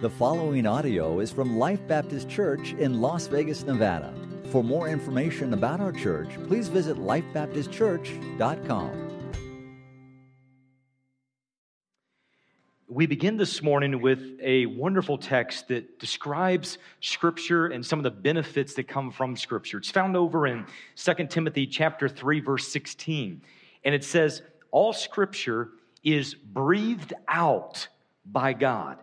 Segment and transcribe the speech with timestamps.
[0.00, 4.14] The following audio is from Life Baptist Church in Las Vegas, Nevada.
[4.52, 9.32] For more information about our church, please visit lifebaptistchurch.com.
[12.86, 18.12] We begin this morning with a wonderful text that describes Scripture and some of the
[18.12, 19.78] benefits that come from Scripture.
[19.78, 23.42] It's found over in 2 Timothy chapter 3, verse 16.
[23.82, 25.70] And it says, All Scripture
[26.04, 27.88] is breathed out
[28.24, 28.98] by God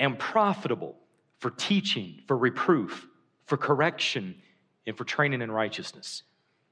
[0.00, 0.96] and profitable
[1.38, 3.06] for teaching, for reproof,
[3.46, 4.34] for correction,
[4.86, 6.24] and for training in righteousness.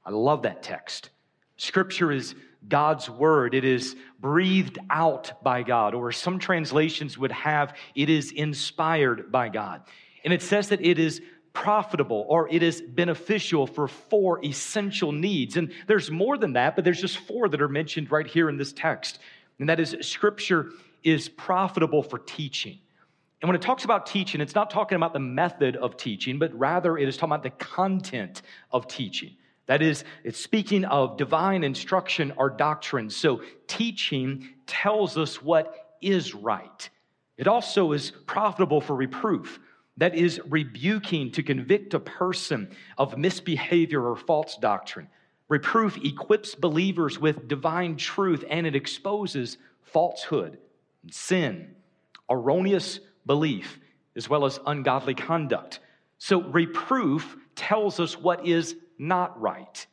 [0.03, 1.11] I love that text.
[1.55, 2.35] Scripture is
[2.67, 3.53] God's word.
[3.53, 9.49] It is breathed out by God, or some translations would have, it is inspired by
[9.49, 9.83] God.
[10.25, 11.21] And it says that it is
[11.53, 15.55] profitable or it is beneficial for four essential needs.
[15.57, 18.57] And there's more than that, but there's just four that are mentioned right here in
[18.57, 19.19] this text.
[19.59, 20.71] And that is, Scripture
[21.03, 22.79] is profitable for teaching.
[23.41, 26.53] And when it talks about teaching, it's not talking about the method of teaching, but
[26.57, 29.35] rather it is talking about the content of teaching.
[29.67, 33.09] That is, it's speaking of divine instruction or doctrine.
[33.09, 36.89] So teaching tells us what is right.
[37.37, 39.59] It also is profitable for reproof.
[39.97, 45.07] That is, rebuking to convict a person of misbehavior or false doctrine.
[45.49, 50.57] Reproof equips believers with divine truth and it exposes falsehood,
[51.11, 51.75] sin,
[52.29, 52.99] erroneous
[53.29, 53.79] belief,
[54.15, 55.81] as well as ungodly conduct.
[56.17, 59.85] So, reproof tells us what is not right.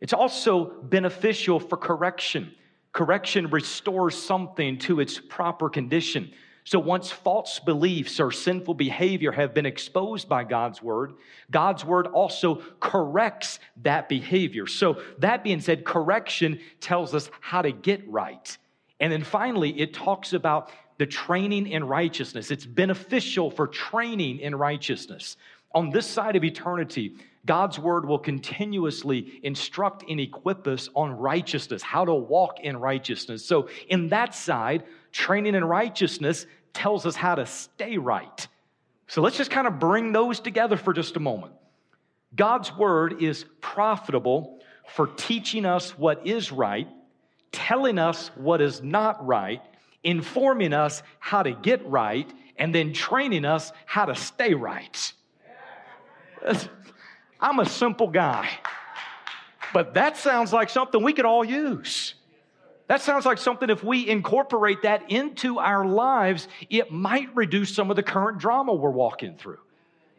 [0.00, 2.54] It's also beneficial for correction.
[2.92, 6.32] Correction restores something to its proper condition.
[6.64, 11.12] So, once false beliefs or sinful behavior have been exposed by God's word,
[11.50, 14.66] God's word also corrects that behavior.
[14.66, 18.56] So, that being said, correction tells us how to get right.
[18.98, 22.50] And then finally, it talks about the training in righteousness.
[22.50, 25.36] It's beneficial for training in righteousness.
[25.74, 31.82] On this side of eternity, God's word will continuously instruct and equip us on righteousness,
[31.82, 33.44] how to walk in righteousness.
[33.44, 38.46] So, in that side, training in righteousness tells us how to stay right.
[39.08, 41.54] So, let's just kind of bring those together for just a moment.
[42.34, 46.88] God's word is profitable for teaching us what is right,
[47.50, 49.62] telling us what is not right,
[50.04, 55.12] informing us how to get right, and then training us how to stay right.
[57.40, 58.48] I'm a simple guy,
[59.72, 62.14] but that sounds like something we could all use.
[62.88, 67.90] That sounds like something if we incorporate that into our lives, it might reduce some
[67.90, 69.60] of the current drama we're walking through.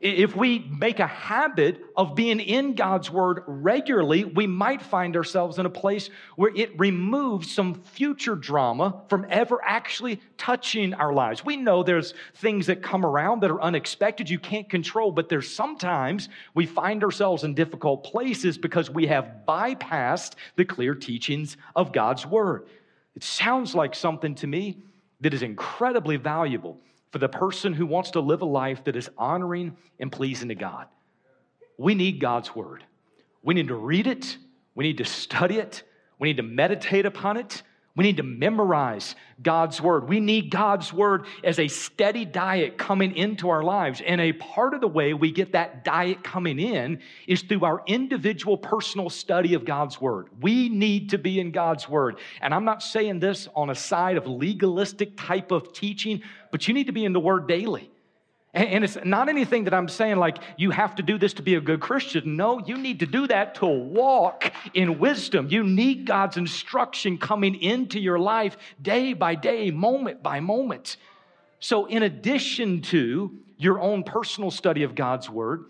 [0.03, 5.59] If we make a habit of being in God's word regularly, we might find ourselves
[5.59, 11.45] in a place where it removes some future drama from ever actually touching our lives.
[11.45, 15.49] We know there's things that come around that are unexpected, you can't control, but there's
[15.49, 21.93] sometimes we find ourselves in difficult places because we have bypassed the clear teachings of
[21.93, 22.67] God's word.
[23.15, 24.83] It sounds like something to me
[25.21, 26.81] that is incredibly valuable
[27.13, 30.55] for the person who wants to live a life that is honoring and pleasing to
[30.55, 30.87] God.
[31.77, 32.83] We need God's word.
[33.43, 34.35] We need to read it,
[34.73, 35.83] we need to study it,
[36.17, 37.61] we need to meditate upon it,
[37.95, 40.09] we need to memorize God's word.
[40.09, 44.01] We need God's word as a steady diet coming into our lives.
[44.03, 47.83] And a part of the way we get that diet coming in is through our
[47.85, 50.29] individual personal study of God's word.
[50.41, 52.17] We need to be in God's word.
[52.41, 56.73] And I'm not saying this on a side of legalistic type of teaching, but you
[56.73, 57.91] need to be in the word daily.
[58.53, 61.55] And it's not anything that I'm saying like you have to do this to be
[61.55, 62.35] a good Christian.
[62.35, 65.47] No, you need to do that to walk in wisdom.
[65.49, 70.97] You need God's instruction coming into your life day by day, moment by moment.
[71.59, 75.65] So, in addition to your own personal study of God's word,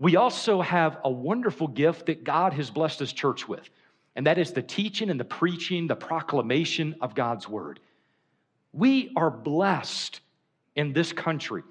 [0.00, 3.68] we also have a wonderful gift that God has blessed His church with,
[4.16, 7.78] and that is the teaching and the preaching, the proclamation of God's word.
[8.72, 10.20] We are blessed
[10.74, 11.62] in this country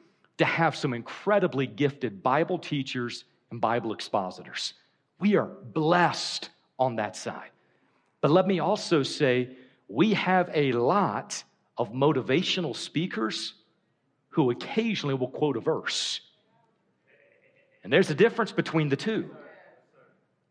[0.43, 4.73] to have some incredibly gifted Bible teachers and Bible expositors.
[5.21, 7.51] We are blessed on that side.
[8.19, 9.55] But let me also say,
[9.87, 11.41] we have a lot
[11.77, 13.53] of motivational speakers
[14.29, 16.19] who occasionally will quote a verse.
[17.85, 19.29] And there's a difference between the two.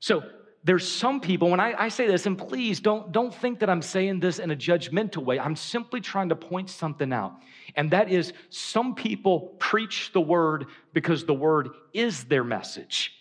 [0.01, 0.23] So
[0.65, 3.83] there's some people, when I, I, say this, and please don't, don't think that I'm
[3.83, 5.41] saying this in a judgmental way.
[5.41, 7.35] I'm simply trying to point something out.
[7.75, 13.13] And that is some people preach the word because the word is their message.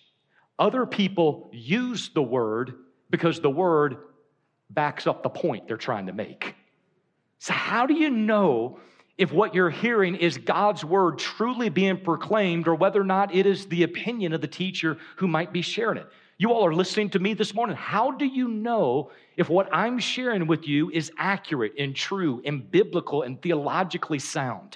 [0.59, 2.75] Other people use the word
[3.09, 3.97] because the word
[4.69, 6.55] backs up the point they're trying to make.
[7.39, 8.79] So, how do you know
[9.17, 13.45] if what you're hearing is God's word truly being proclaimed or whether or not it
[13.45, 16.07] is the opinion of the teacher who might be sharing it.
[16.41, 17.75] You all are listening to me this morning.
[17.75, 22.71] How do you know if what I'm sharing with you is accurate and true and
[22.71, 24.75] biblical and theologically sound?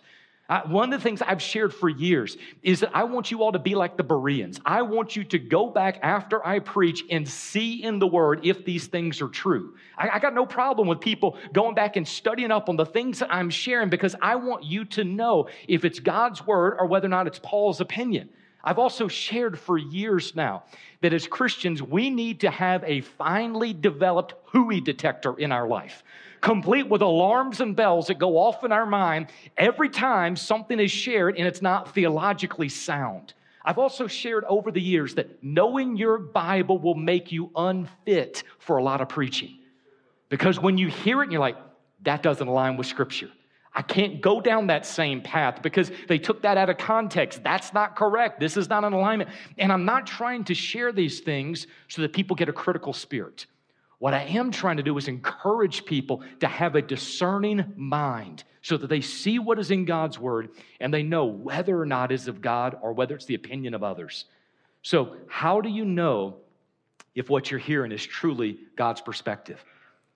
[0.67, 3.57] One of the things I've shared for years is that I want you all to
[3.57, 4.61] be like the Bereans.
[4.63, 8.63] I want you to go back after I preach and see in the Word if
[8.63, 9.75] these things are true.
[9.97, 13.17] I, I got no problem with people going back and studying up on the things
[13.17, 17.07] that I'm sharing because I want you to know if it's God's Word or whether
[17.07, 18.29] or not it's Paul's opinion.
[18.65, 20.63] I've also shared for years now
[21.01, 26.03] that as Christians, we need to have a finely developed hooey detector in our life
[26.45, 29.25] complete with alarms and bells that go off in our mind
[29.57, 33.33] every time something is shared and it's not theologically sound.
[33.63, 38.77] I've also shared over the years that knowing your Bible will make you unfit for
[38.77, 39.57] a lot of preaching.
[40.29, 41.57] Because when you hear it and you're like,
[42.03, 43.31] that doesn't align with Scripture.
[43.77, 47.43] I can't go down that same path because they took that out of context.
[47.43, 48.39] That's not correct.
[48.39, 49.29] This is not an alignment.
[49.57, 53.47] And I'm not trying to share these things so that people get a critical spirit.
[53.99, 58.77] What I am trying to do is encourage people to have a discerning mind so
[58.77, 60.49] that they see what is in God's word
[60.79, 63.83] and they know whether or not is of God or whether it's the opinion of
[63.83, 64.25] others.
[64.83, 66.37] So, how do you know
[67.13, 69.63] if what you're hearing is truly God's perspective?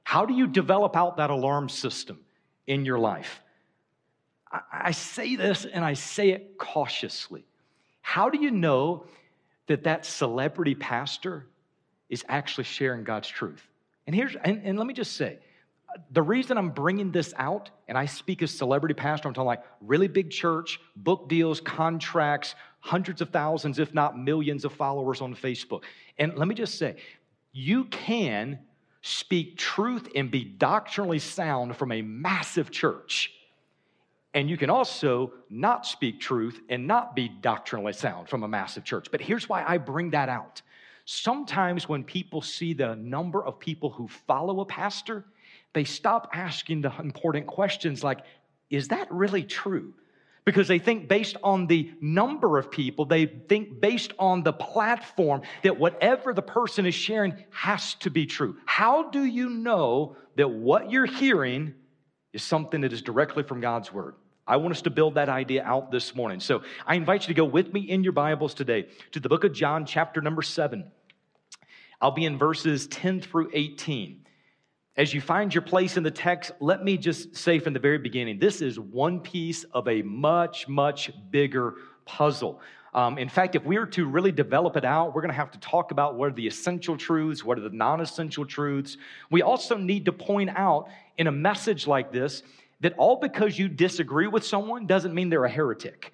[0.03, 2.19] How do you develop out that alarm system
[2.67, 3.41] in your life?
[4.51, 7.45] I say this and I say it cautiously.
[8.01, 9.05] How do you know
[9.67, 11.45] that that celebrity pastor
[12.09, 13.61] is actually sharing God's truth?
[14.07, 15.37] And here's, and, and let me just say,
[16.11, 19.63] the reason I'm bringing this out, and I speak as celebrity pastor, I'm talking like
[19.81, 25.35] really big church, book deals, contracts, hundreds of thousands, if not millions of followers on
[25.35, 25.83] Facebook.
[26.17, 26.95] And let me just say,
[27.51, 28.59] you can
[29.01, 33.33] speak truth and be doctrinally sound from a massive church.
[34.33, 38.83] And you can also not speak truth and not be doctrinally sound from a massive
[38.83, 39.07] church.
[39.11, 40.61] But here's why I bring that out
[41.11, 45.25] Sometimes when people see the number of people who follow a pastor,
[45.73, 48.19] they stop asking the important questions like,
[48.69, 49.95] is that really true?
[50.45, 55.41] Because they think based on the number of people, they think based on the platform
[55.63, 58.57] that whatever the person is sharing has to be true.
[58.67, 61.73] How do you know that what you're hearing
[62.33, 64.15] is something that is directly from God's word?
[64.47, 66.39] I want us to build that idea out this morning.
[66.39, 69.43] So I invite you to go with me in your Bibles today to the book
[69.43, 70.91] of John, chapter number seven.
[72.01, 74.25] I'll be in verses 10 through 18.
[74.97, 77.99] As you find your place in the text, let me just say from the very
[77.99, 81.75] beginning this is one piece of a much, much bigger
[82.05, 82.59] puzzle.
[82.93, 85.51] Um, in fact, if we are to really develop it out, we're going to have
[85.51, 88.97] to talk about what are the essential truths, what are the non essential truths.
[89.29, 90.89] We also need to point out
[91.19, 92.42] in a message like this
[92.80, 96.13] that all because you disagree with someone doesn't mean they're a heretic.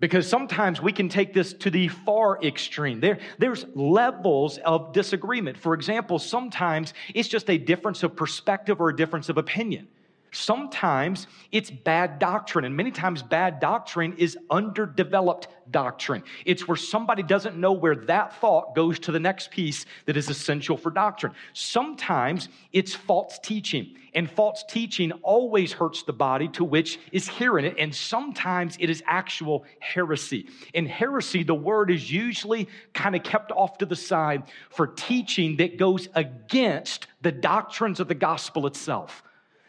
[0.00, 3.00] Because sometimes we can take this to the far extreme.
[3.00, 5.58] There, there's levels of disagreement.
[5.58, 9.88] For example, sometimes it's just a difference of perspective or a difference of opinion.
[10.30, 16.22] Sometimes it's bad doctrine, and many times bad doctrine is underdeveloped doctrine.
[16.44, 20.28] It's where somebody doesn't know where that thought goes to the next piece that is
[20.28, 21.32] essential for doctrine.
[21.52, 27.64] Sometimes it's false teaching, and false teaching always hurts the body to which is hearing
[27.64, 30.46] it, and sometimes it is actual heresy.
[30.74, 35.56] In heresy, the word is usually kind of kept off to the side for teaching
[35.56, 39.22] that goes against the doctrines of the gospel itself.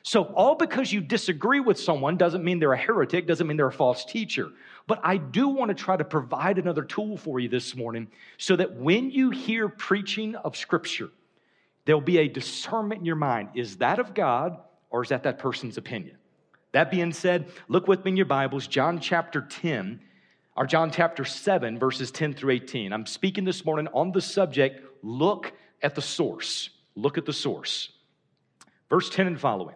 [0.09, 3.67] So, all because you disagree with someone doesn't mean they're a heretic, doesn't mean they're
[3.67, 4.49] a false teacher.
[4.87, 8.07] But I do want to try to provide another tool for you this morning
[8.39, 11.11] so that when you hear preaching of Scripture,
[11.85, 13.49] there'll be a discernment in your mind.
[13.53, 14.57] Is that of God
[14.89, 16.17] or is that that person's opinion?
[16.71, 20.01] That being said, look with me in your Bibles, John chapter 10,
[20.57, 22.93] or John chapter 7, verses 10 through 18.
[22.93, 26.71] I'm speaking this morning on the subject look at the source.
[26.95, 27.89] Look at the source.
[28.89, 29.75] Verse 10 and following.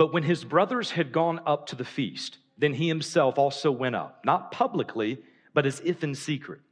[0.00, 3.94] But when his brothers had gone up to the feast, then he himself also went
[3.94, 5.18] up, not publicly,
[5.52, 6.62] but as if in secret.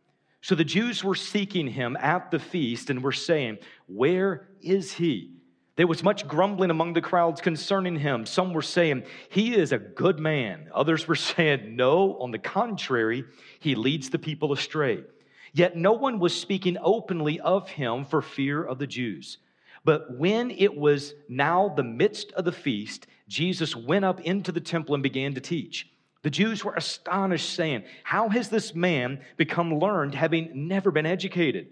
[0.40, 5.34] So the Jews were seeking him at the feast and were saying, Where is he?
[5.76, 8.24] There was much grumbling among the crowds concerning him.
[8.24, 10.70] Some were saying, He is a good man.
[10.72, 13.24] Others were saying, No, on the contrary,
[13.60, 15.04] he leads the people astray.
[15.52, 19.36] Yet no one was speaking openly of him for fear of the Jews.
[19.84, 24.60] But when it was now the midst of the feast, Jesus went up into the
[24.60, 25.88] temple and began to teach.
[26.22, 31.68] The Jews were astonished, saying, How has this man become learned, having never been educated?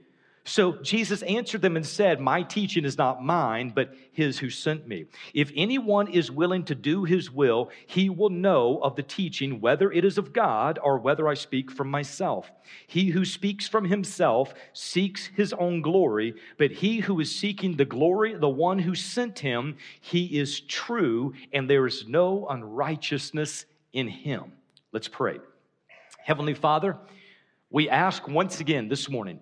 [0.49, 4.87] So Jesus answered them and said, My teaching is not mine, but his who sent
[4.87, 5.07] me.
[5.35, 9.91] If anyone is willing to do his will, he will know of the teaching, whether
[9.91, 12.49] it is of God or whether I speak from myself.
[12.87, 17.85] He who speaks from himself seeks his own glory, but he who is seeking the
[17.85, 23.67] glory, of the one who sent him, he is true, and there is no unrighteousness
[23.93, 24.53] in him.
[24.93, 25.41] Let's pray.
[26.23, 26.97] Heavenly Father,
[27.69, 29.41] we ask once again this morning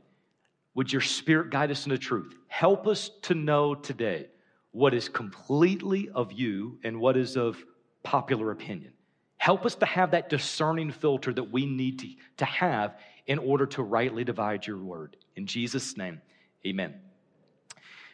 [0.75, 2.35] would your spirit guide us into truth?
[2.49, 4.26] Help us to know today
[4.73, 7.57] what is completely of you and what is of
[8.02, 8.93] popular opinion.
[9.37, 13.66] Help us to have that discerning filter that we need to, to have in order
[13.66, 15.16] to rightly divide your word.
[15.37, 16.21] In Jesus' name,
[16.66, 16.95] amen.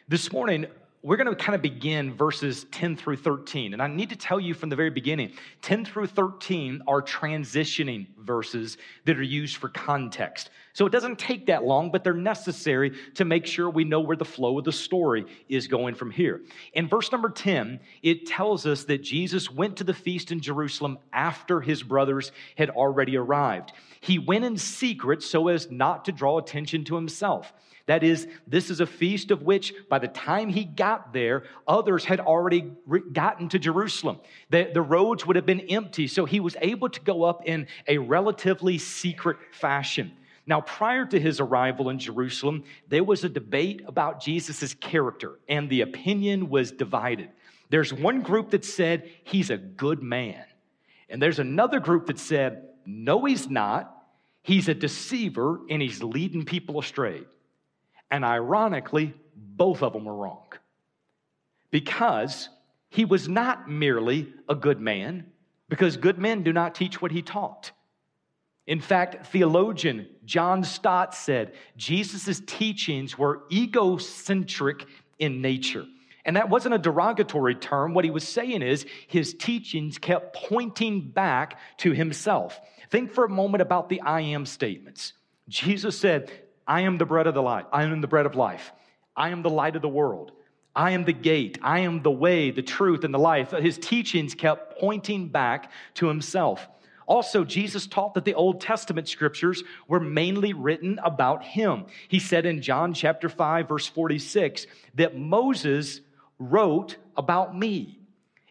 [0.07, 0.65] This morning,
[1.03, 3.73] we're going to kind of begin verses 10 through 13.
[3.73, 8.07] And I need to tell you from the very beginning 10 through 13 are transitioning
[8.19, 10.51] verses that are used for context.
[10.73, 14.15] So it doesn't take that long, but they're necessary to make sure we know where
[14.15, 16.41] the flow of the story is going from here.
[16.73, 20.99] In verse number 10, it tells us that Jesus went to the feast in Jerusalem
[21.11, 23.73] after his brothers had already arrived.
[24.01, 27.53] He went in secret so as not to draw attention to himself.
[27.87, 32.05] That is, this is a feast of which, by the time he got there, others
[32.05, 32.71] had already
[33.11, 34.19] gotten to Jerusalem.
[34.49, 37.67] The, the roads would have been empty, so he was able to go up in
[37.87, 40.11] a relatively secret fashion.
[40.45, 45.69] Now, prior to his arrival in Jerusalem, there was a debate about Jesus' character, and
[45.69, 47.29] the opinion was divided.
[47.69, 50.43] There's one group that said he's a good man,
[51.09, 53.97] and there's another group that said, no, he's not.
[54.43, 57.21] He's a deceiver, and he's leading people astray.
[58.11, 60.47] And ironically, both of them were wrong.
[61.71, 62.49] Because
[62.89, 65.25] he was not merely a good man,
[65.69, 67.71] because good men do not teach what he taught.
[68.67, 74.85] In fact, theologian John Stott said Jesus' teachings were egocentric
[75.17, 75.85] in nature.
[76.25, 77.93] And that wasn't a derogatory term.
[77.93, 82.59] What he was saying is his teachings kept pointing back to himself.
[82.89, 85.13] Think for a moment about the I am statements.
[85.47, 86.31] Jesus said,
[86.71, 87.65] I am the bread of the life.
[87.73, 88.71] I am the bread of life.
[89.13, 90.31] I am the light of the world.
[90.73, 91.57] I am the gate.
[91.61, 93.51] I am the way, the truth, and the life.
[93.51, 96.65] His teachings kept pointing back to himself.
[97.05, 101.87] Also, Jesus taught that the Old Testament scriptures were mainly written about him.
[102.07, 105.99] He said in John chapter 5, verse 46, that Moses
[106.39, 107.99] wrote about me.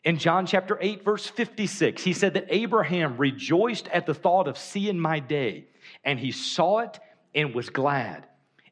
[0.05, 4.59] In John chapter 8, verse 56, he said that Abraham rejoiced at the thought of
[4.59, 5.69] seeing my day,
[6.05, 7.01] and he saw it
[7.35, 8.27] and was glad.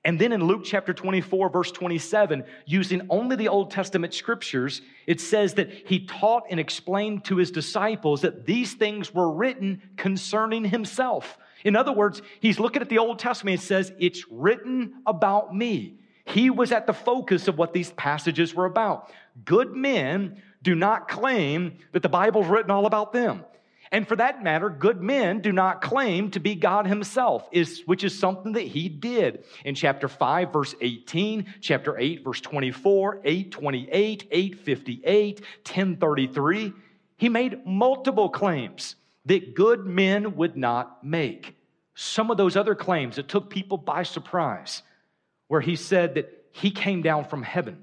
[0.05, 5.21] And then in Luke chapter 24, verse 27, using only the Old Testament scriptures, it
[5.21, 10.65] says that he taught and explained to his disciples that these things were written concerning
[10.65, 11.37] himself.
[11.65, 15.99] In other words, he's looking at the Old Testament and says, It's written about me.
[16.25, 19.11] He was at the focus of what these passages were about.
[19.45, 23.45] Good men do not claim that the Bible's written all about them.
[23.91, 27.49] And for that matter, good men do not claim to be God himself,
[27.87, 33.21] which is something that he did in chapter 5, verse 18, chapter 8, verse 24,
[33.25, 36.73] 828, 858, 1033.
[37.17, 41.57] He made multiple claims that good men would not make.
[41.95, 44.83] Some of those other claims that took people by surprise,
[45.49, 47.83] where he said that he came down from heaven,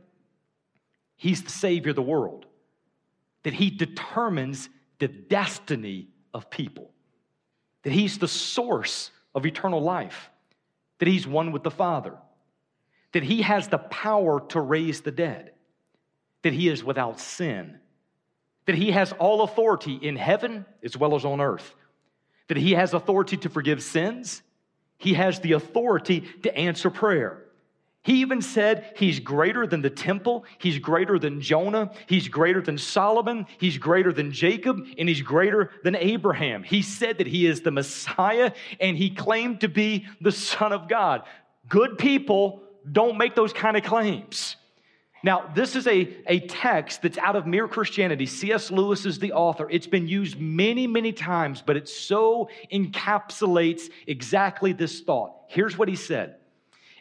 [1.17, 2.45] he's the Savior of the world,
[3.43, 6.91] that he determines the destiny of people,
[7.83, 10.29] that He's the source of eternal life,
[10.99, 12.17] that He's one with the Father,
[13.11, 15.51] that He has the power to raise the dead,
[16.41, 17.79] that He is without sin,
[18.65, 21.75] that He has all authority in heaven as well as on earth,
[22.47, 24.41] that He has authority to forgive sins,
[24.97, 27.44] He has the authority to answer prayer.
[28.05, 32.77] He even said he's greater than the temple, he's greater than Jonah, he's greater than
[32.77, 36.61] Solomon, he's greater than Jacob, and he's greater than Abraham.
[36.61, 40.87] He said that he is the Messiah and he claimed to be the Son of
[40.87, 41.23] God.
[41.67, 44.55] Good people don't make those kind of claims.
[45.23, 48.27] Now, this is a, a text that's out of Mere Christianity.
[48.27, 48.69] C.S.
[48.69, 49.67] Lewis is the author.
[49.71, 55.31] It's been used many, many times, but it so encapsulates exactly this thought.
[55.47, 56.35] Here's what he said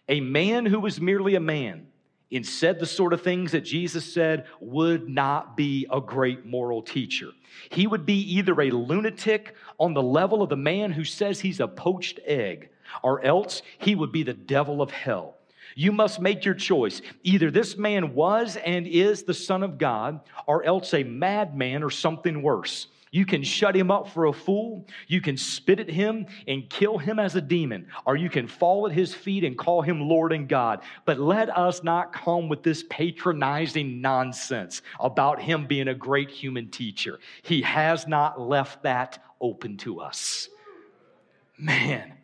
[0.08, 1.86] a man who was merely a man
[2.32, 6.82] and said the sort of things that Jesus said would not be a great moral
[6.82, 7.28] teacher.
[7.70, 11.60] He would be either a lunatic on the level of the man who says he's
[11.60, 12.70] a poached egg,
[13.02, 15.36] or else he would be the devil of hell.
[15.76, 17.02] You must make your choice.
[17.22, 21.90] Either this man was and is the Son of God, or else a madman or
[21.90, 22.88] something worse.
[23.14, 24.88] You can shut him up for a fool.
[25.06, 28.88] You can spit at him and kill him as a demon, or you can fall
[28.88, 30.82] at his feet and call him Lord and God.
[31.04, 36.72] But let us not come with this patronizing nonsense about him being a great human
[36.72, 37.20] teacher.
[37.42, 40.48] He has not left that open to us.
[41.56, 42.14] Man,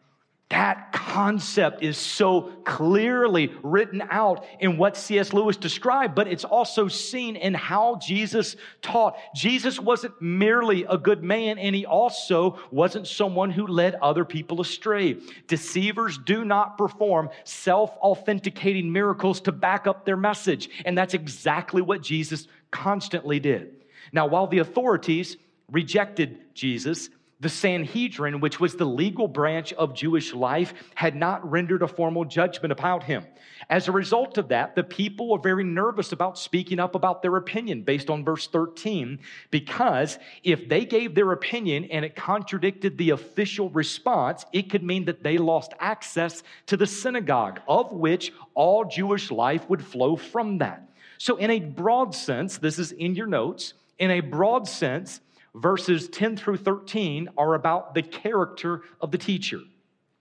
[0.50, 5.33] that concept is so clearly written out in what C.S.
[5.33, 9.16] Lewis described, but it's also seen in how Jesus taught.
[9.33, 14.61] Jesus wasn't merely a good man, and he also wasn't someone who led other people
[14.61, 15.19] astray.
[15.47, 21.80] Deceivers do not perform self authenticating miracles to back up their message, and that's exactly
[21.80, 23.85] what Jesus constantly did.
[24.12, 25.37] Now, while the authorities
[25.71, 27.09] rejected Jesus,
[27.40, 32.25] the Sanhedrin, which was the legal branch of Jewish life, had not rendered a formal
[32.25, 33.25] judgment about him.
[33.70, 37.37] As a result of that, the people were very nervous about speaking up about their
[37.37, 39.18] opinion based on verse 13,
[39.50, 45.06] because if they gave their opinion and it contradicted the official response, it could mean
[45.06, 50.59] that they lost access to the synagogue, of which all Jewish life would flow from
[50.59, 50.87] that.
[51.16, 55.20] So, in a broad sense, this is in your notes, in a broad sense,
[55.54, 59.61] verses 10 through 13 are about the character of the teacher.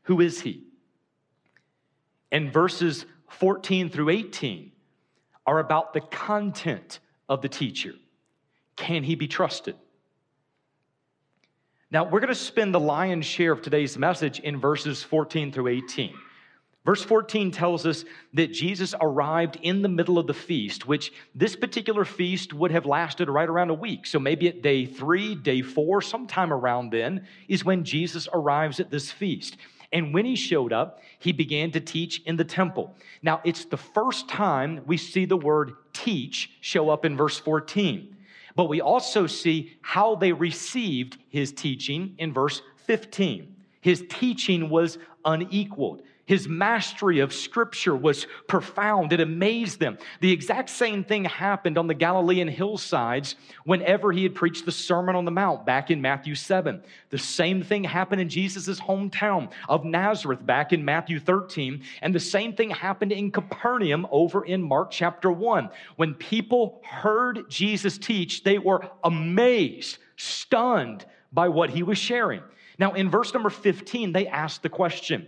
[0.03, 0.63] Who is he?
[2.31, 4.71] And verses 14 through 18
[5.45, 7.93] are about the content of the teacher.
[8.75, 9.75] Can he be trusted?
[11.91, 15.67] Now, we're going to spend the lion's share of today's message in verses 14 through
[15.67, 16.13] 18.
[16.85, 21.55] Verse 14 tells us that Jesus arrived in the middle of the feast, which this
[21.55, 24.05] particular feast would have lasted right around a week.
[24.05, 28.91] So maybe at day three, day four, sometime around then is when Jesus arrives at
[28.91, 29.57] this feast.
[29.91, 32.95] And when he showed up, he began to teach in the temple.
[33.21, 38.15] Now, it's the first time we see the word teach show up in verse 14.
[38.55, 43.55] But we also see how they received his teaching in verse 15.
[43.81, 46.03] His teaching was unequaled.
[46.29, 49.11] His mastery of Scripture was profound.
[49.11, 49.97] It amazed them.
[50.21, 53.33] The exact same thing happened on the Galilean hillsides
[53.63, 56.83] whenever he had preached the Sermon on the Mount back in Matthew 7.
[57.09, 61.81] The same thing happened in Jesus' hometown of Nazareth back in Matthew 13.
[62.03, 65.67] And the same thing happened in Capernaum over in Mark chapter 1.
[65.95, 72.43] When people heard Jesus teach, they were amazed, stunned by what he was sharing.
[72.77, 75.25] Now, in verse number 15, they asked the question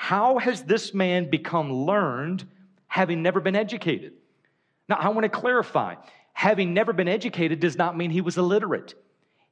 [0.00, 2.46] how has this man become learned
[2.86, 4.12] having never been educated?
[4.88, 5.96] Now, I want to clarify
[6.32, 8.94] having never been educated does not mean he was illiterate.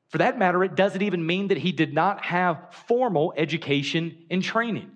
[0.06, 4.40] For that matter, it doesn't even mean that he did not have formal education and
[4.40, 4.92] training.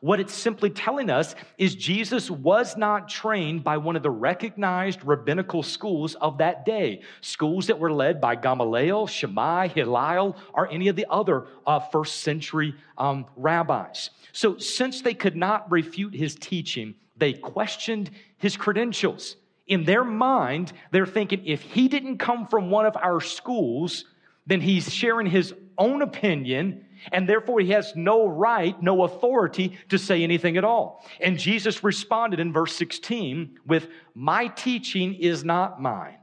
[0.00, 5.04] What it's simply telling us is Jesus was not trained by one of the recognized
[5.04, 10.88] rabbinical schools of that day, schools that were led by Gamaliel, Shammai, Hillel, or any
[10.88, 14.08] of the other uh, first century um, rabbis.
[14.32, 19.36] So, since they could not refute his teaching, they questioned his credentials.
[19.66, 24.06] In their mind, they're thinking if he didn't come from one of our schools,
[24.46, 29.98] then he's sharing his own opinion and therefore he has no right, no authority to
[29.98, 31.04] say anything at all.
[31.20, 36.18] And Jesus responded in verse 16 with, My teaching is not mine,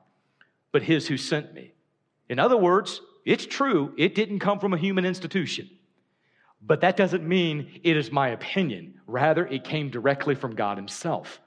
[0.72, 1.74] but his who sent me.
[2.30, 5.70] In other words, it's true, it didn't come from a human institution.
[6.62, 9.00] But that doesn't mean it is my opinion.
[9.06, 11.40] Rather, it came directly from God Himself.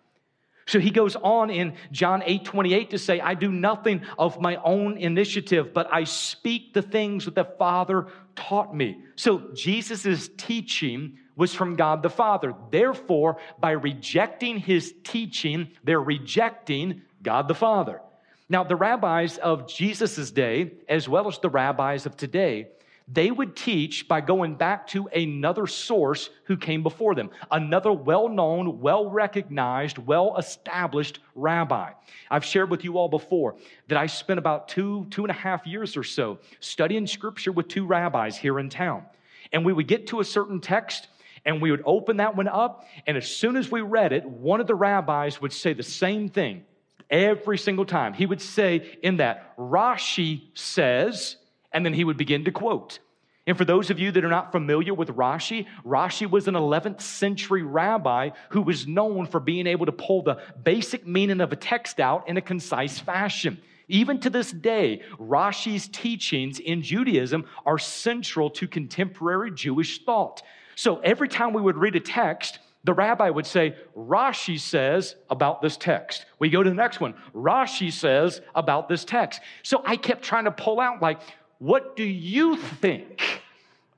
[0.67, 4.57] So he goes on in John 8 28 to say, I do nothing of my
[4.57, 9.03] own initiative, but I speak the things that the Father taught me.
[9.17, 12.55] So Jesus' teaching was from God the Father.
[12.71, 18.01] Therefore, by rejecting his teaching, they're rejecting God the Father.
[18.49, 22.69] Now, the rabbis of Jesus' day, as well as the rabbis of today,
[23.13, 28.29] they would teach by going back to another source who came before them, another well
[28.29, 31.93] known, well recognized, well established rabbi.
[32.31, 33.57] I've shared with you all before
[33.89, 37.69] that I spent about two, two and a half years or so studying scripture with
[37.69, 39.05] two rabbis here in town.
[39.53, 41.09] And we would get to a certain text
[41.45, 42.85] and we would open that one up.
[43.07, 46.29] And as soon as we read it, one of the rabbis would say the same
[46.29, 46.65] thing
[47.09, 48.13] every single time.
[48.13, 51.37] He would say in that, Rashi says,
[51.73, 52.99] and then he would begin to quote.
[53.47, 57.01] And for those of you that are not familiar with Rashi, Rashi was an 11th
[57.01, 61.57] century rabbi who was known for being able to pull the basic meaning of a
[61.57, 63.59] text out in a concise fashion.
[63.89, 70.43] Even to this day, Rashi's teachings in Judaism are central to contemporary Jewish thought.
[70.77, 75.61] So every time we would read a text, the rabbi would say, Rashi says about
[75.61, 76.25] this text.
[76.39, 77.15] We go to the next one.
[77.35, 79.41] Rashi says about this text.
[79.63, 81.21] So I kept trying to pull out, like,
[81.61, 83.43] What do you think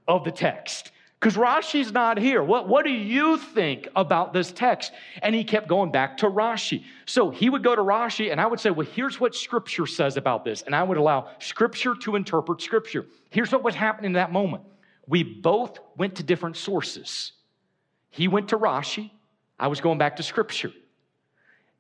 [0.09, 0.91] of the text?
[1.19, 2.43] Because Rashi's not here.
[2.43, 4.91] What, what do you think about this text?
[5.23, 6.83] And he kept going back to Rashi.
[7.07, 10.17] So he would go to Rashi, and I would say, Well, here's what Scripture says
[10.17, 10.63] about this.
[10.63, 13.07] And I would allow Scripture to interpret Scripture.
[13.31, 14.65] Here's what was happening in that moment.
[15.07, 17.31] We both went to different sources.
[18.11, 19.13] He went to Rashi,
[19.57, 20.73] I was going back to Scripture.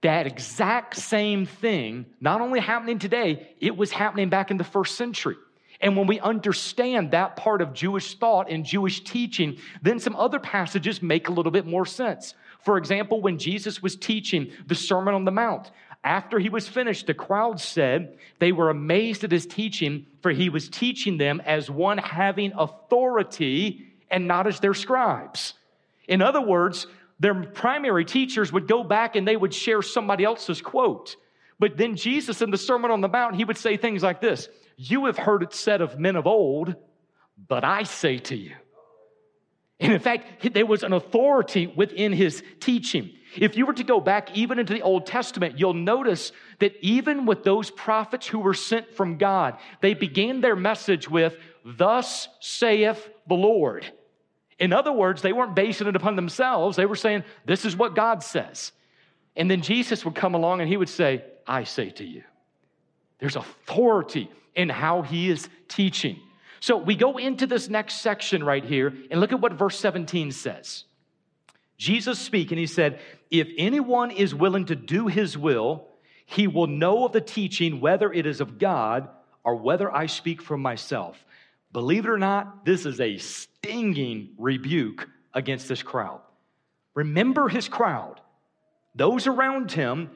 [0.03, 4.95] That exact same thing, not only happening today, it was happening back in the first
[4.95, 5.37] century.
[5.83, 10.38] And when we understand that part of Jewish thought and Jewish teaching, then some other
[10.38, 12.35] passages make a little bit more sense.
[12.61, 15.73] For example, when Jesus was teaching the Sermon on the Mount,
[16.05, 20.49] after he was finished, the crowd said they were amazed at his teaching, for he
[20.49, 25.55] was teaching them as one having authority and not as their scribes.
[26.07, 26.87] In other words,
[27.18, 31.16] their primary teachers would go back and they would share somebody else's quote.
[31.59, 34.49] But then Jesus in the Sermon on the Mount, he would say things like this
[34.77, 36.75] you have heard it said of men of old,
[37.49, 38.53] but I say to you.
[39.81, 43.11] And in fact, there was an authority within his teaching.
[43.37, 46.31] If you were to go back even into the Old Testament, you'll notice
[46.61, 51.37] that even with those prophets who were sent from God, they began their message with,
[51.65, 53.85] Thus saith the Lord.
[54.59, 56.77] In other words, they weren't basing it upon themselves.
[56.77, 58.71] They were saying, This is what God says.
[59.35, 62.23] And then Jesus would come along and he would say, I say to you.
[63.19, 66.21] There's authority in how he is teaching.
[66.61, 70.31] So we go into this next section right here and look at what verse 17
[70.31, 70.85] says.
[71.77, 75.88] Jesus speaking, he said, If anyone is willing to do his will,
[76.27, 79.09] he will know of the teaching, whether it is of God
[79.43, 81.25] or whether I speak from myself.
[81.73, 86.21] Believe it or not, this is a stinging rebuke against this crowd.
[86.95, 88.21] Remember his crowd.
[88.95, 90.11] Those around him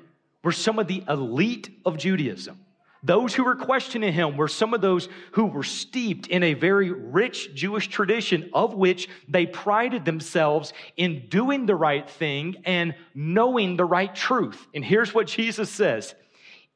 [0.45, 2.61] were some of the elite of Judaism.
[3.07, 6.91] Those who were questioning him were some of those who were steeped in a very
[6.91, 13.77] rich Jewish tradition of which they prided themselves in doing the right thing and knowing
[13.77, 14.67] the right truth.
[14.75, 16.17] And here's what Jesus says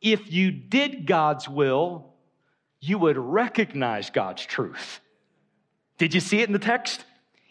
[0.00, 2.14] If you did God's will,
[2.80, 5.00] you would recognize God's truth.
[5.98, 7.04] Did you see it in the text?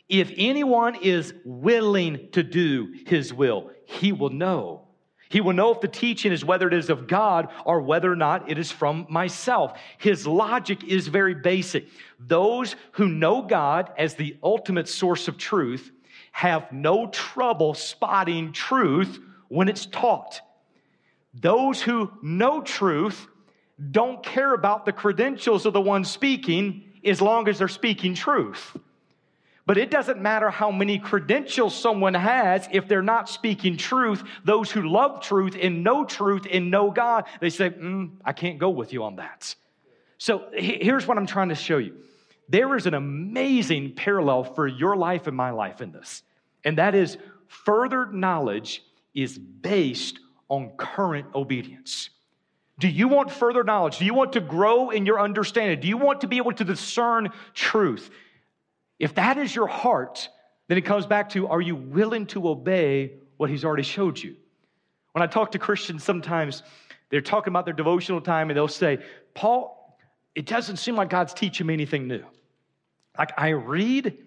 [0.07, 4.88] If anyone is willing to do his will, he will know
[5.29, 8.15] he will know if the teaching is whether it is of God or whether or
[8.15, 9.79] not it is from myself.
[9.99, 11.87] His logic is very basic.
[12.19, 15.91] Those who know God as the ultimate source of truth
[16.31, 20.41] have no trouble spotting truth when it's taught.
[21.35, 23.27] Those who know truth
[23.91, 28.75] don't care about the credentials of the one speaking as long as they're speaking truth.
[29.69, 34.23] But it doesn't matter how many credentials someone has if they're not speaking truth.
[34.43, 38.57] Those who love truth and know truth and know God, they say, mm, I can't
[38.57, 39.53] go with you on that.
[40.17, 41.97] So here's what I'm trying to show you
[42.47, 46.23] there is an amazing parallel for your life and my life in this,
[46.63, 52.09] and that is further knowledge is based on current obedience.
[52.79, 53.99] Do you want further knowledge?
[53.99, 55.79] Do you want to grow in your understanding?
[55.79, 58.09] Do you want to be able to discern truth?
[58.99, 60.29] If that is your heart,
[60.67, 64.35] then it comes back to are you willing to obey what he's already showed you?
[65.13, 66.63] When I talk to Christians, sometimes
[67.09, 68.99] they're talking about their devotional time and they'll say,
[69.33, 69.97] Paul,
[70.35, 72.23] it doesn't seem like God's teaching me anything new.
[73.17, 74.17] Like I read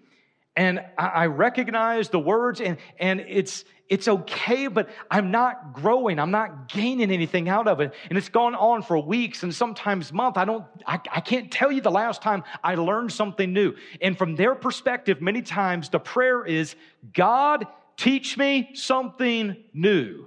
[0.55, 6.19] and I recognize the words and, and it's, it's okay, but I'm not growing.
[6.19, 7.95] I'm not gaining anything out of it.
[8.11, 10.37] And it's gone on for weeks and sometimes months.
[10.39, 13.75] I don't, I, I can't tell you the last time I learned something new.
[14.03, 16.77] And from their perspective, many times the prayer is,
[17.15, 20.27] God, teach me something new.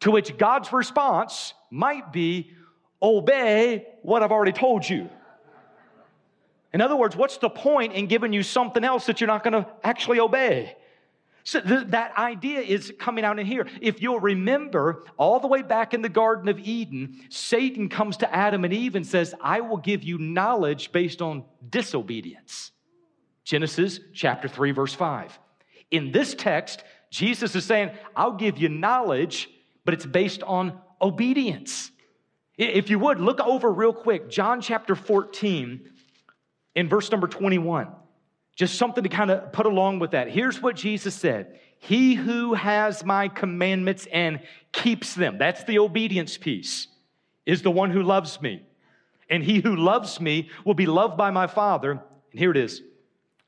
[0.00, 2.50] To which God's response might be,
[3.00, 5.08] obey what I've already told you.
[6.74, 9.52] In other words, what's the point in giving you something else that you're not going
[9.52, 10.76] to actually obey?
[11.44, 13.68] So th- that idea is coming out in here.
[13.80, 18.34] If you'll remember, all the way back in the Garden of Eden, Satan comes to
[18.34, 22.72] Adam and Eve and says, I will give you knowledge based on disobedience.
[23.44, 25.38] Genesis chapter 3, verse 5.
[25.92, 29.48] In this text, Jesus is saying, I'll give you knowledge,
[29.84, 31.92] but it's based on obedience.
[32.58, 35.90] If you would, look over real quick, John chapter 14,
[36.74, 37.88] in verse number 21.
[38.56, 40.30] Just something to kind of put along with that.
[40.30, 44.40] Here's what Jesus said He who has my commandments and
[44.72, 46.86] keeps them, that's the obedience piece,
[47.46, 48.62] is the one who loves me.
[49.30, 51.92] And he who loves me will be loved by my Father.
[51.92, 52.00] And
[52.32, 52.82] here it is.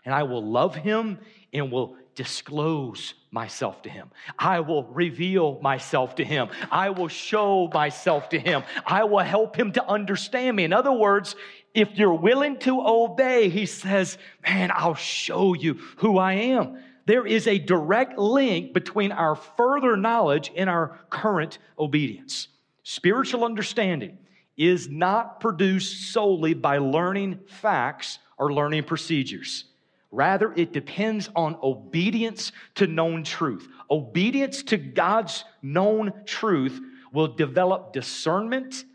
[0.05, 1.19] And I will love him
[1.53, 4.11] and will disclose myself to him.
[4.39, 6.49] I will reveal myself to him.
[6.71, 8.63] I will show myself to him.
[8.87, 10.65] I will help him to understand me.
[10.65, 11.37] In other words,
[11.77, 16.83] If you're willing to obey, he says, Man, I'll show you who I am.
[17.05, 22.49] There is a direct link between our further knowledge and our current obedience.
[22.83, 24.17] Spiritual understanding
[24.57, 29.65] is not produced solely by learning facts or learning procedures.
[30.11, 33.69] Rather, it depends on obedience to known truth.
[33.91, 36.81] Obedience to God's known truth
[37.13, 38.87] will develop discernment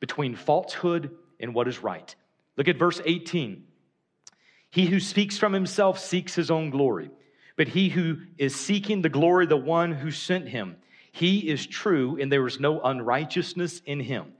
[0.00, 2.16] between falsehood and what is right.
[2.56, 3.64] Look at verse 18.
[4.70, 7.10] He who speaks from himself seeks his own glory,
[7.56, 10.76] but he who is seeking the glory of the one who sent him,
[11.12, 14.32] he is true, and there is no unrighteousness in him.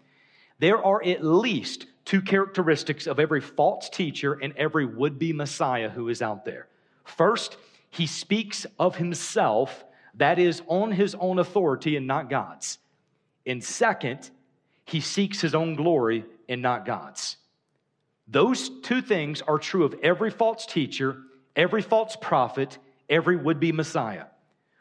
[0.58, 5.88] There are at least two characteristics of every false teacher and every would be Messiah
[5.88, 6.66] who is out there.
[7.04, 7.56] First,
[7.90, 12.78] he speaks of himself, that is, on his own authority and not God's.
[13.46, 14.30] And second,
[14.84, 17.36] he seeks his own glory and not God's.
[18.26, 21.18] Those two things are true of every false teacher,
[21.54, 24.26] every false prophet, every would be Messiah.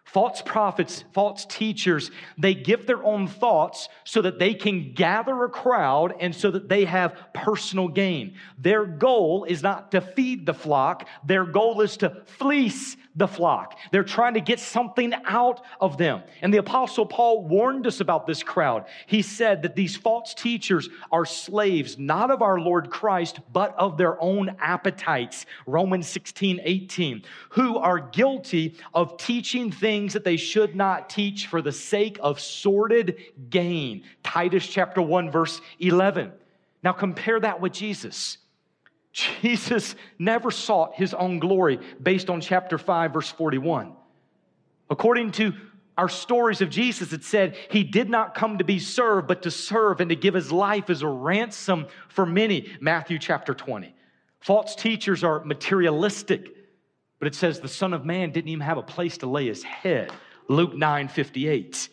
[0.06, 5.50] False prophets, false teachers, they give their own thoughts so that they can gather a
[5.50, 8.36] crowd and so that they have personal gain.
[8.58, 13.78] Their goal is not to feed the flock, their goal is to fleece the flock.
[13.92, 16.24] They're trying to get something out of them.
[16.42, 18.86] And the Apostle Paul warned us about this crowd.
[19.06, 23.98] He said that these false teachers are slaves, not of our Lord Christ, but of
[23.98, 25.46] their own appetites.
[25.68, 31.62] Romans 16, 18, who are guilty of teaching things that they should not teach for
[31.62, 33.18] the sake of sordid
[33.50, 34.04] gain.
[34.24, 36.32] Titus chapter 1, verse 11.
[36.84, 38.38] Now compare that with Jesus.
[39.14, 43.94] Jesus never sought his own glory based on chapter 5, verse 41.
[44.90, 45.54] According to
[45.98, 49.52] our stories of Jesus, it said he did not come to be served, but to
[49.52, 52.76] serve and to give his life as a ransom for many.
[52.82, 53.94] Matthew chapter 20.
[54.40, 56.50] False teachers are materialistic,
[57.20, 59.62] but it says the Son of Man didn't even have a place to lay his
[59.64, 60.12] head.
[60.50, 61.90] Luke 9 58.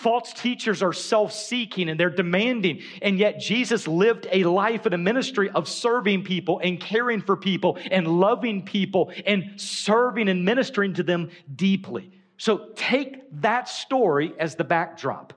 [0.00, 2.80] False teachers are self seeking and they're demanding.
[3.02, 7.36] And yet, Jesus lived a life and a ministry of serving people and caring for
[7.36, 12.10] people and loving people and serving and ministering to them deeply.
[12.38, 15.34] So, take that story as the backdrop.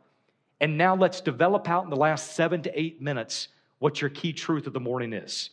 [0.61, 3.49] And now let's develop out in the last seven to eight minutes
[3.79, 5.49] what your key truth of the morning is.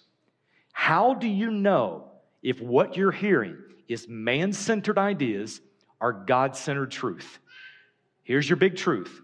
[0.70, 2.12] How do you know
[2.44, 3.56] if what you're hearing
[3.88, 5.60] is man centered ideas
[6.00, 7.40] or God centered truth?
[8.30, 9.22] Here's your big truth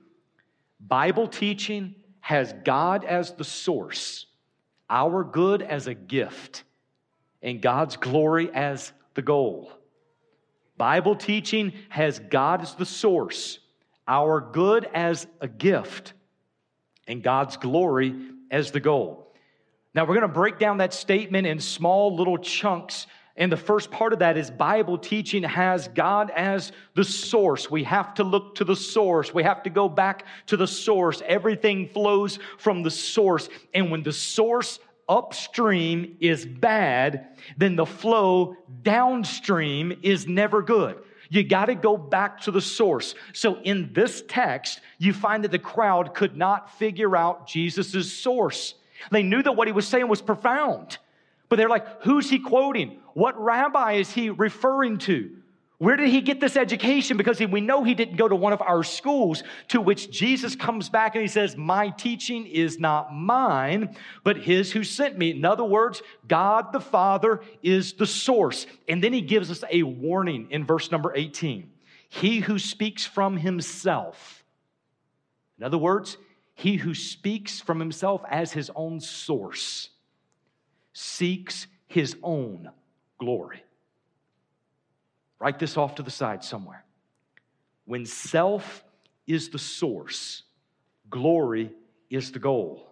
[0.81, 4.27] Bible teaching has God as the source,
[4.90, 6.64] our good as a gift,
[7.40, 9.71] and God's glory as the goal.
[10.77, 13.61] Bible teaching has God as the source,
[14.09, 16.12] our good as a gift,
[17.07, 18.12] and God's glory
[18.51, 19.33] as the goal.
[19.95, 23.90] Now, we're going to break down that statement in small little chunks and the first
[23.90, 27.70] part of that is Bible teaching has God as the source.
[27.70, 29.35] We have to look to the source.
[29.35, 31.22] We have to go back to the source.
[31.27, 33.51] Everything flows from the source.
[33.75, 40.96] And when the source upstream is bad, then the flow downstream is never good.
[41.29, 43.14] You got to go back to the source.
[43.35, 48.75] So in this text, you find that the crowd could not figure out Jesus' source.
[49.11, 50.99] They knew that what he was saying was profound.
[51.49, 53.01] But they're like, who's he quoting?
[53.16, 55.31] What rabbi is he referring to?
[55.79, 57.16] Where did he get this education?
[57.16, 60.90] Because we know he didn't go to one of our schools, to which Jesus comes
[60.90, 65.31] back and he says, My teaching is not mine, but his who sent me.
[65.31, 68.66] In other words, God the Father is the source.
[68.87, 71.70] And then he gives us a warning in verse number 18
[72.11, 74.44] He who speaks from himself.
[75.57, 76.18] In other words,
[76.52, 79.88] he who speaks from himself as his own source
[80.92, 82.68] seeks his own
[83.18, 83.62] glory.
[85.38, 86.85] Write this off to the side somewhere.
[87.85, 88.85] When self
[89.26, 90.42] is the source,
[91.11, 91.72] glory
[92.11, 92.87] is the goal.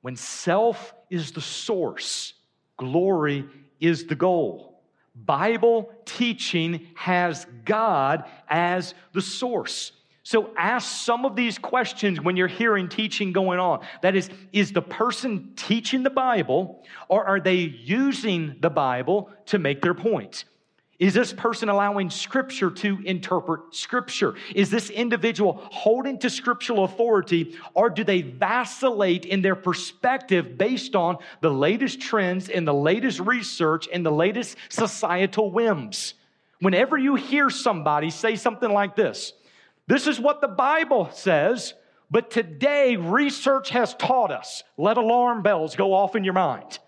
[0.00, 2.34] When self is the source,
[2.76, 3.44] glory
[3.80, 4.80] is the goal.
[5.14, 9.92] Bible teaching has God as the source.
[10.26, 13.86] So ask some of these questions when you're hearing teaching going on.
[14.02, 19.60] That is, is the person teaching the Bible or are they using the Bible to
[19.60, 20.44] make their point?
[20.98, 24.34] Is this person allowing Scripture to interpret Scripture?
[24.52, 30.96] Is this individual holding to scriptural authority, or do they vacillate in their perspective based
[30.96, 36.14] on the latest trends and the latest research and the latest societal whims?
[36.58, 39.32] Whenever you hear somebody say something like this,
[39.86, 41.74] this is what the Bible says.
[42.10, 46.78] But today, research has taught us let alarm bells go off in your mind.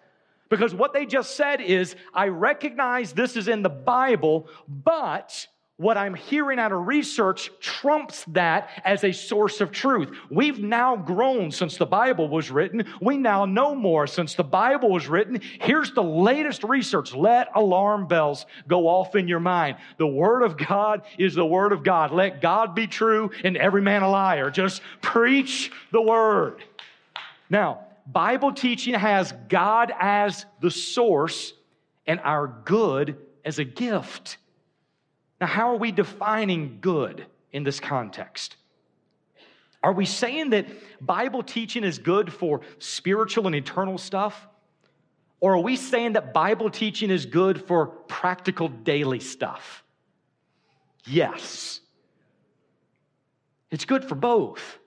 [0.48, 5.46] Because what they just said is, I recognize this is in the Bible, but
[5.78, 10.10] what I'm hearing out of research trumps that as a source of truth.
[10.28, 12.84] We've now grown since the Bible was written.
[13.00, 15.40] We now know more since the Bible was written.
[15.60, 17.14] Here's the latest research.
[17.14, 19.76] Let alarm bells go off in your mind.
[19.98, 22.10] The Word of God is the Word of God.
[22.10, 24.50] Let God be true and every man a liar.
[24.50, 26.64] Just preach the Word.
[27.48, 31.52] Now, Bible teaching has God as the source
[32.04, 34.38] and our good as a gift.
[35.40, 38.56] Now, how are we defining good in this context?
[39.82, 40.66] Are we saying that
[41.00, 44.48] Bible teaching is good for spiritual and eternal stuff?
[45.40, 49.84] Or are we saying that Bible teaching is good for practical daily stuff?
[51.04, 51.80] Yes.
[53.70, 54.78] It's good for both.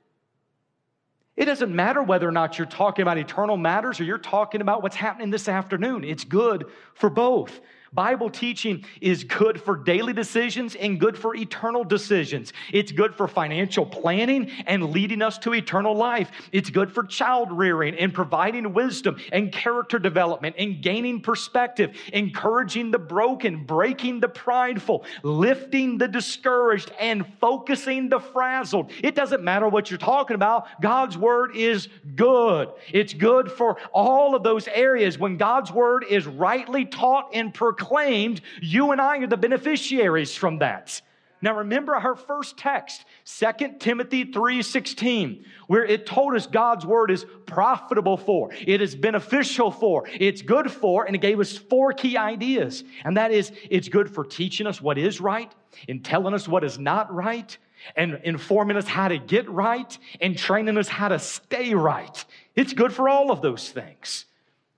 [1.38, 4.84] It doesn't matter whether or not you're talking about eternal matters or you're talking about
[4.84, 6.04] what's happening this afternoon.
[6.04, 7.62] It's good for both.
[7.94, 12.54] Bible teaching is good for daily decisions and good for eternal decisions.
[12.72, 16.32] It's good for financial planning and leading us to eternal life.
[16.54, 22.92] It's good for child rearing and providing wisdom and character development and gaining perspective, encouraging
[22.92, 28.90] the broken, breaking the prideful, lifting the discouraged, and focusing the frazzled.
[29.04, 30.66] It doesn't matter what you're talking about.
[30.82, 32.70] God's word is good.
[32.94, 35.20] It's good for all of those areas.
[35.20, 40.36] When God's word is rightly taught and proclaimed, proclaimed, you and I are the beneficiaries
[40.36, 41.02] from that.
[41.44, 47.26] Now remember our first text, 2 Timothy 3:16, where it told us God's word is
[47.48, 52.16] profitable for, it is beneficial for, it's good for, and it gave us four key
[52.16, 52.84] ideas.
[53.04, 55.52] And that is it's good for teaching us what is right
[55.90, 57.58] and telling us what is not right
[57.96, 62.24] and informing us how to get right and training us how to stay right.
[62.56, 64.26] It's good for all of those things.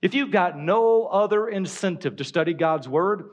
[0.04, 3.30] If you've got no other incentive to study God's word,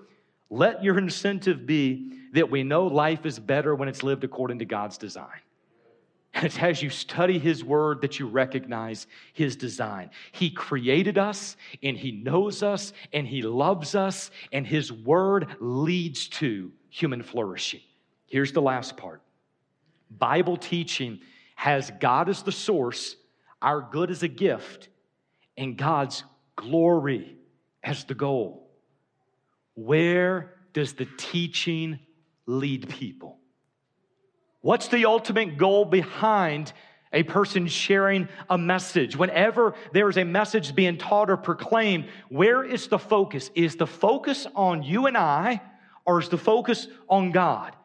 [0.49, 4.65] let your incentive be that we know life is better when it's lived according to
[4.65, 5.41] God's design.
[6.33, 10.11] And it's as you study His Word that you recognize His design.
[10.31, 16.29] He created us, and He knows us, and He loves us, and His Word leads
[16.29, 17.81] to human flourishing.
[18.27, 19.21] Here's the last part
[20.09, 21.19] Bible teaching
[21.55, 23.17] has God as the source,
[23.61, 24.87] our good as a gift,
[25.57, 26.23] and God's
[26.61, 27.35] glory
[27.83, 28.69] as the goal.
[29.75, 31.99] Where does the teaching
[32.45, 33.39] lead people?
[34.61, 36.71] What's the ultimate goal behind
[37.11, 39.17] a person sharing a message?
[39.17, 43.49] Whenever there is a message being taught or proclaimed, where is the focus?
[43.55, 45.61] Is the focus on you and I,
[46.05, 47.75] or is the focus on God?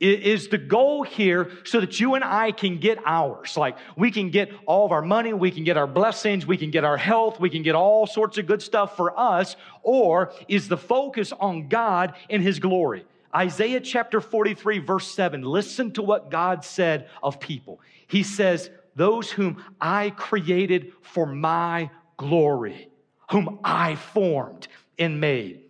[0.00, 3.56] Is the goal here so that you and I can get ours.
[3.56, 6.70] Like we can get all of our money, we can get our blessings, we can
[6.70, 10.68] get our health, we can get all sorts of good stuff for us, or is
[10.68, 13.04] the focus on God and His glory?
[13.34, 17.80] Isaiah chapter 43, verse 7, listen to what God said of people.
[18.08, 22.88] He says, Those whom I created for my glory,
[23.30, 24.66] whom I formed
[24.98, 25.60] and made.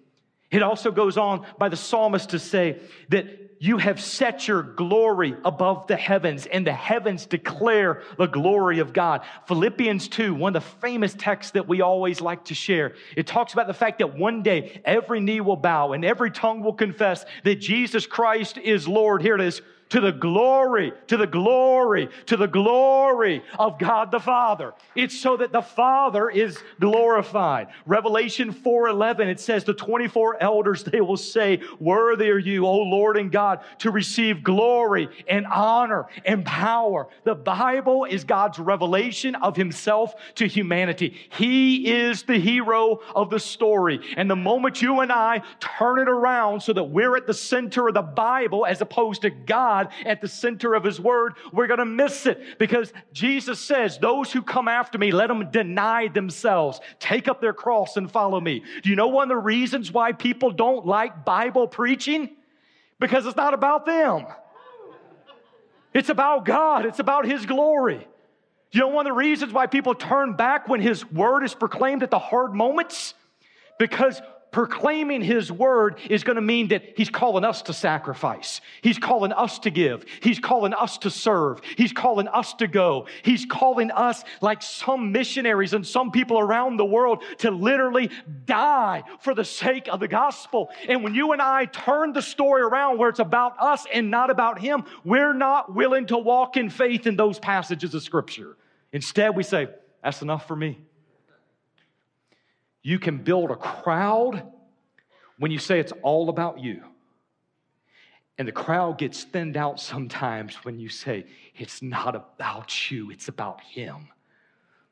[0.50, 5.36] It also goes on by the psalmist to say that you have set your glory
[5.44, 9.20] above the heavens, and the heavens declare the glory of God.
[9.46, 13.52] Philippians 2, one of the famous texts that we always like to share, it talks
[13.52, 17.26] about the fact that one day every knee will bow and every tongue will confess
[17.44, 19.20] that Jesus Christ is Lord.
[19.20, 24.20] Here it is to the glory, to the glory, to the glory of God the
[24.20, 24.72] Father.
[24.94, 27.68] It's so that the Father is glorified.
[27.86, 33.16] Revelation 4:11 it says the 24 elders they will say, "Worthy are you, O Lord
[33.16, 39.56] and God, to receive glory and honor and power." The Bible is God's revelation of
[39.56, 41.14] himself to humanity.
[41.30, 44.00] He is the hero of the story.
[44.16, 47.88] And the moment you and I turn it around so that we're at the center
[47.88, 51.66] of the Bible as opposed to God God at the center of His Word, we're
[51.66, 56.08] going to miss it because Jesus says, Those who come after me, let them deny
[56.08, 58.62] themselves, take up their cross and follow me.
[58.82, 62.30] Do you know one of the reasons why people don't like Bible preaching?
[62.98, 64.26] Because it's not about them,
[65.94, 68.06] it's about God, it's about His glory.
[68.72, 71.54] Do You know one of the reasons why people turn back when His Word is
[71.54, 73.14] proclaimed at the hard moments?
[73.80, 74.20] Because
[74.52, 78.60] proclaiming his word is going to mean that he's calling us to sacrifice.
[78.82, 80.04] He's calling us to give.
[80.22, 81.60] He's calling us to serve.
[81.76, 83.06] He's calling us to go.
[83.22, 88.10] He's calling us, like some missionaries and some people around the world, to literally
[88.44, 90.70] die for the sake of the gospel.
[90.88, 94.30] And when you and I turn the story around where it's about us and not
[94.30, 98.56] about him, we're not willing to walk in faith in those passages of scripture.
[98.92, 99.68] Instead, we say,
[100.02, 100.78] that's enough for me.
[102.82, 104.42] You can build a crowd
[105.38, 106.82] when you say it's all about you.
[108.38, 111.26] And the crowd gets thinned out sometimes when you say,
[111.56, 114.08] it's not about you, it's about Him.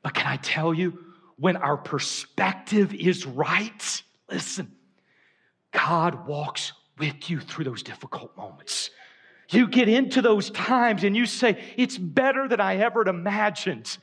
[0.03, 0.99] But can I tell you,
[1.39, 4.73] when our perspective is right, listen,
[5.73, 8.91] God walks with you through those difficult moments.
[9.51, 13.97] You get into those times and you say, It's better than I ever imagined.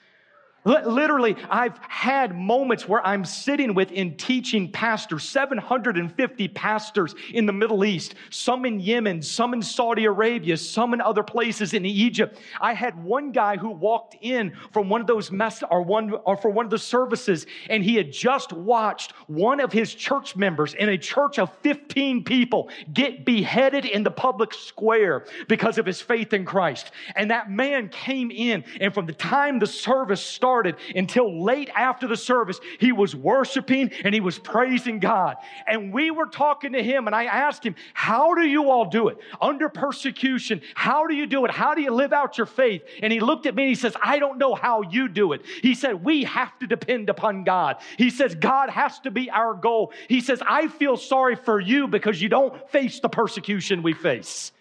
[0.66, 7.54] Literally, I've had moments where I'm sitting with and teaching pastors, 750 pastors in the
[7.54, 12.40] Middle East, some in Yemen, some in Saudi Arabia, some in other places in Egypt.
[12.60, 16.36] I had one guy who walked in from one of those mess or one or
[16.36, 20.74] for one of the services, and he had just watched one of his church members
[20.74, 26.02] in a church of 15 people get beheaded in the public square because of his
[26.02, 26.90] faith in Christ.
[27.16, 31.70] And that man came in, and from the time the service started, started until late
[31.76, 32.62] after the service.
[32.80, 35.36] He was worshiping and he was praising God.
[35.68, 39.10] And we were talking to him, and I asked him, How do you all do
[39.10, 39.18] it?
[39.42, 41.52] Under persecution, how do you do it?
[41.52, 42.84] How do you live out your faith?
[43.02, 45.42] And he looked at me and he says, I don't know how you do it.
[45.62, 47.78] He said, We have to depend upon God.
[47.98, 49.92] He says, God has to be our goal.
[50.08, 54.54] He says, I feel sorry for you because you don't face the persecution we face.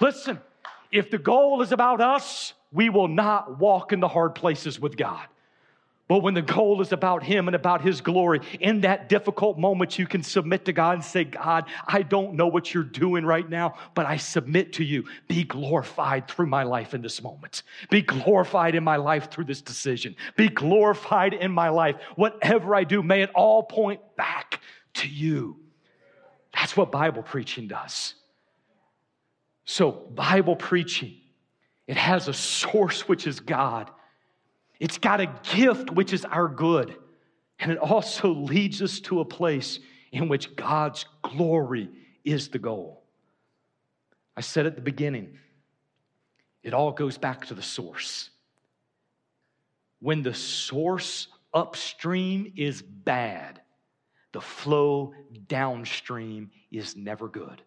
[0.00, 0.38] Listen,
[0.92, 4.96] if the goal is about us, we will not walk in the hard places with
[4.96, 5.26] God.
[6.06, 9.98] But when the goal is about Him and about His glory, in that difficult moment,
[9.98, 13.48] you can submit to God and say, God, I don't know what you're doing right
[13.48, 15.04] now, but I submit to you.
[15.28, 17.62] Be glorified through my life in this moment.
[17.88, 20.14] Be glorified in my life through this decision.
[20.36, 21.96] Be glorified in my life.
[22.16, 24.60] Whatever I do, may it all point back
[24.94, 25.56] to you.
[26.52, 28.14] That's what Bible preaching does.
[29.64, 31.16] So, Bible preaching
[31.86, 33.90] it has a source, which is God.
[34.80, 36.96] It's got a gift, which is our good.
[37.58, 39.78] And it also leads us to a place
[40.12, 41.90] in which God's glory
[42.24, 43.04] is the goal.
[44.36, 45.38] I said at the beginning,
[46.62, 48.30] it all goes back to the source.
[50.00, 53.60] When the source upstream is bad,
[54.32, 55.14] the flow
[55.46, 57.62] downstream is never good.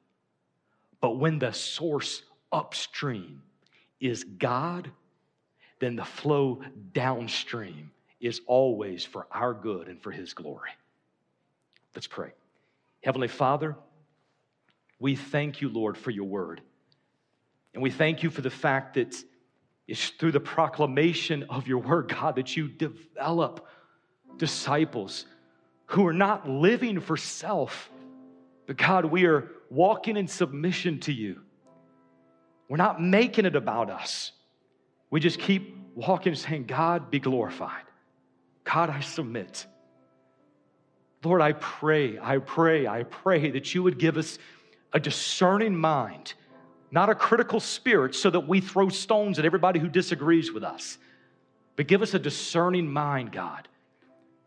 [1.00, 3.44] But when the source upstream
[4.00, 4.92] is God,
[5.80, 6.62] then the flow
[6.94, 10.72] downstream is always for our good and for His glory.
[11.96, 12.34] Let's pray.
[13.04, 13.76] Heavenly Father,
[15.00, 16.62] we thank you, Lord, for your word.
[17.74, 19.16] And we thank you for the fact that
[19.88, 23.68] it's through the proclamation of your word, God, that you develop
[24.38, 25.26] disciples
[25.86, 27.90] who are not living for self,
[28.66, 31.42] but God, we are walking in submission to you.
[32.68, 34.32] We're not making it about us.
[35.10, 37.84] We just keep walking saying, God, be glorified.
[38.64, 39.66] God, I submit.
[41.24, 44.38] Lord, I pray, I pray, I pray that you would give us
[44.94, 46.34] a discerning mind,
[46.92, 50.98] not a critical spirit, so that we throw stones at everybody who disagrees with us.
[51.76, 53.68] But give us a discerning mind, God,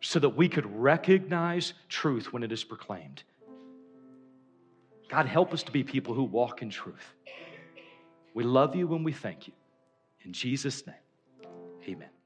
[0.01, 3.23] so that we could recognize truth when it is proclaimed.
[5.09, 7.15] God, help us to be people who walk in truth.
[8.35, 9.55] We love you and we thank you.
[10.25, 10.97] In Jesus' name,
[11.89, 12.20] amen.